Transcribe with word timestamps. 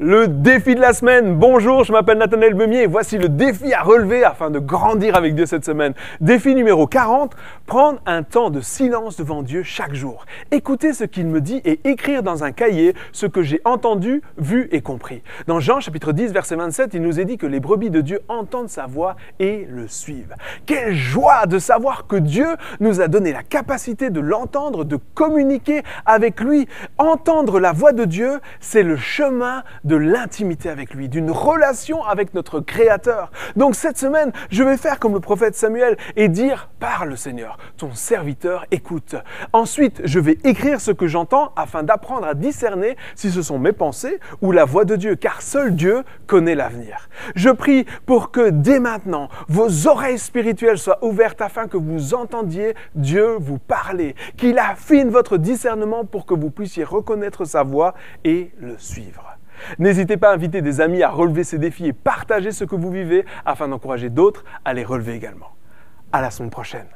Le 0.00 0.28
défi 0.28 0.76
de 0.76 0.80
la 0.80 0.92
semaine. 0.92 1.34
Bonjour, 1.34 1.82
je 1.82 1.90
m'appelle 1.90 2.18
Nathanaël 2.18 2.54
Bemier 2.54 2.82
et 2.82 2.86
voici 2.86 3.18
le 3.18 3.28
défi 3.28 3.74
à 3.74 3.82
relever 3.82 4.22
afin 4.22 4.48
de 4.48 4.60
grandir 4.60 5.16
avec 5.16 5.34
Dieu 5.34 5.44
cette 5.44 5.64
semaine. 5.64 5.92
Défi 6.20 6.54
numéro 6.54 6.86
40, 6.86 7.34
prendre 7.66 7.98
un 8.06 8.22
temps 8.22 8.50
de 8.50 8.60
silence 8.60 9.16
devant 9.16 9.42
Dieu 9.42 9.64
chaque 9.64 9.94
jour. 9.94 10.24
Écouter 10.52 10.92
ce 10.92 11.02
qu'il 11.02 11.26
me 11.26 11.40
dit 11.40 11.60
et 11.64 11.80
écrire 11.82 12.22
dans 12.22 12.44
un 12.44 12.52
cahier 12.52 12.94
ce 13.10 13.26
que 13.26 13.42
j'ai 13.42 13.60
entendu, 13.64 14.22
vu 14.36 14.68
et 14.70 14.82
compris. 14.82 15.24
Dans 15.48 15.58
Jean 15.58 15.80
chapitre 15.80 16.12
10 16.12 16.32
verset 16.32 16.54
27, 16.54 16.94
il 16.94 17.02
nous 17.02 17.18
est 17.18 17.24
dit 17.24 17.36
que 17.36 17.48
les 17.48 17.58
brebis 17.58 17.90
de 17.90 18.00
Dieu 18.00 18.20
entendent 18.28 18.70
sa 18.70 18.86
voix 18.86 19.16
et 19.40 19.66
le 19.68 19.88
suivent. 19.88 20.36
Quelle 20.64 20.94
joie 20.94 21.46
de 21.46 21.58
savoir 21.58 22.06
que 22.06 22.14
Dieu 22.14 22.46
nous 22.78 23.00
a 23.00 23.08
donné 23.08 23.32
la 23.32 23.42
capacité 23.42 24.10
de 24.10 24.20
l'entendre, 24.20 24.84
de 24.84 24.96
communiquer 25.14 25.82
avec 26.06 26.40
lui. 26.40 26.68
Entendre 26.98 27.58
la 27.58 27.72
voix 27.72 27.90
de 27.90 28.04
Dieu, 28.04 28.38
c'est 28.60 28.84
le 28.84 28.96
chemin 28.96 29.64
l'intimité 29.96 30.68
avec 30.68 30.94
lui, 30.94 31.08
d'une 31.08 31.30
relation 31.30 32.04
avec 32.04 32.34
notre 32.34 32.60
Créateur. 32.60 33.30
Donc 33.56 33.74
cette 33.74 33.98
semaine, 33.98 34.32
je 34.50 34.62
vais 34.62 34.76
faire 34.76 34.98
comme 34.98 35.14
le 35.14 35.20
prophète 35.20 35.54
Samuel 35.54 35.96
et 36.16 36.28
dire, 36.28 36.68
parle 36.78 37.16
Seigneur, 37.16 37.58
ton 37.76 37.94
serviteur 37.94 38.64
écoute. 38.70 39.16
Ensuite, 39.52 40.00
je 40.04 40.18
vais 40.18 40.38
écrire 40.44 40.80
ce 40.80 40.90
que 40.90 41.06
j'entends 41.06 41.52
afin 41.56 41.82
d'apprendre 41.82 42.26
à 42.26 42.34
discerner 42.34 42.96
si 43.14 43.30
ce 43.30 43.42
sont 43.42 43.58
mes 43.58 43.72
pensées 43.72 44.20
ou 44.42 44.52
la 44.52 44.64
voix 44.64 44.84
de 44.84 44.96
Dieu, 44.96 45.16
car 45.16 45.42
seul 45.42 45.74
Dieu 45.74 46.04
connaît 46.26 46.54
l'avenir. 46.54 47.08
Je 47.34 47.50
prie 47.50 47.86
pour 48.06 48.30
que 48.30 48.50
dès 48.50 48.80
maintenant, 48.80 49.28
vos 49.48 49.86
oreilles 49.86 50.18
spirituelles 50.18 50.78
soient 50.78 51.04
ouvertes 51.04 51.40
afin 51.40 51.66
que 51.66 51.76
vous 51.76 52.14
entendiez 52.14 52.74
Dieu 52.94 53.36
vous 53.38 53.58
parler, 53.58 54.14
qu'il 54.36 54.58
affine 54.58 55.10
votre 55.10 55.36
discernement 55.36 56.04
pour 56.04 56.26
que 56.26 56.34
vous 56.34 56.50
puissiez 56.50 56.84
reconnaître 56.84 57.44
sa 57.44 57.62
voix 57.62 57.94
et 58.24 58.50
le 58.58 58.76
suivre. 58.78 59.37
N'hésitez 59.78 60.16
pas 60.16 60.30
à 60.30 60.34
inviter 60.34 60.62
des 60.62 60.80
amis 60.80 61.02
à 61.02 61.10
relever 61.10 61.44
ces 61.44 61.58
défis 61.58 61.86
et 61.86 61.92
partager 61.92 62.52
ce 62.52 62.64
que 62.64 62.76
vous 62.76 62.90
vivez 62.90 63.24
afin 63.44 63.68
d'encourager 63.68 64.10
d'autres 64.10 64.44
à 64.64 64.74
les 64.74 64.84
relever 64.84 65.14
également. 65.14 65.50
À 66.12 66.20
la 66.20 66.30
semaine 66.30 66.50
prochaine. 66.50 66.86